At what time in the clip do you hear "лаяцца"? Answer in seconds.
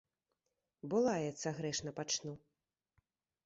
1.05-1.55